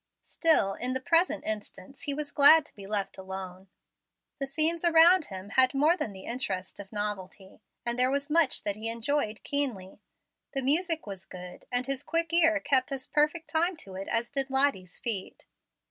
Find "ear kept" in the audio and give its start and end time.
12.33-12.91